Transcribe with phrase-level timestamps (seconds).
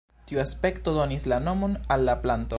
[0.29, 2.49] Tiu aspekto donis la nomon al la planto.